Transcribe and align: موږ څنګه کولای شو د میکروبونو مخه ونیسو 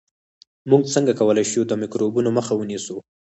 موږ 0.69 0.81
څنګه 0.93 1.13
کولای 1.19 1.45
شو 1.51 1.61
د 1.67 1.71
میکروبونو 1.81 2.29
مخه 2.37 2.53
ونیسو 2.55 2.95